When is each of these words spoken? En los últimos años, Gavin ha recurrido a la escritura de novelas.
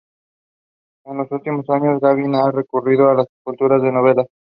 En 1.05 1.15
los 1.17 1.31
últimos 1.31 1.69
años, 1.69 1.99
Gavin 2.01 2.33
ha 2.33 2.49
recurrido 2.49 3.07
a 3.07 3.13
la 3.13 3.21
escritura 3.21 3.77
de 3.77 3.91
novelas. 3.91 4.25